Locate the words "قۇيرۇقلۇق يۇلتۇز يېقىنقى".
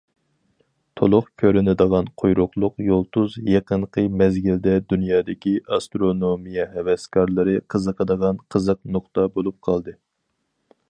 2.21-4.05